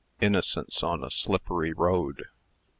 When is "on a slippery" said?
0.81-1.73